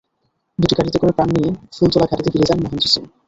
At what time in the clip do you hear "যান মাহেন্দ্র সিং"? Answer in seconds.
2.49-3.03